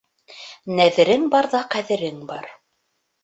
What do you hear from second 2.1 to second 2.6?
бар.